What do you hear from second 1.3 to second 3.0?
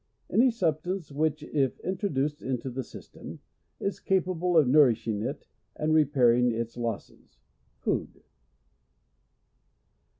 if introduced into the